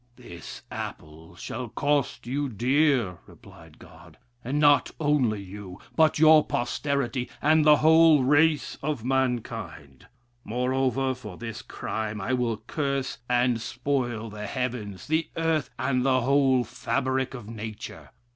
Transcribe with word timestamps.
"This 0.15 0.63
apple 0.71 1.35
shall 1.35 1.69
cost 1.69 2.25
you 2.25 2.49
dear, 2.49 3.19
replied 3.27 3.77
God, 3.77 4.17
and 4.43 4.57
not 4.57 4.89
only 4.99 5.43
you, 5.43 5.79
but 5.95 6.17
your 6.17 6.43
posterity, 6.43 7.29
and 7.39 7.63
the 7.63 7.75
whole 7.85 8.23
race 8.23 8.79
of 8.81 9.05
mankind. 9.05 10.07
Moreover, 10.43 11.13
for 11.13 11.37
this 11.37 11.61
crime, 11.61 12.19
I 12.19 12.33
will 12.33 12.57
curse 12.65 13.19
and 13.29 13.61
spoil 13.61 14.31
the 14.31 14.47
heavens, 14.47 15.05
the 15.05 15.27
earth, 15.37 15.69
and 15.77 16.03
the 16.03 16.21
whole 16.21 16.63
fabric 16.63 17.35
of 17.35 17.47
nature. 17.47 18.09